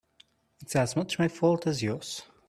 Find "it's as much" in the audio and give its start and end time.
0.61-1.19